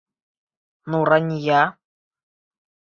[0.89, 1.61] Нурания!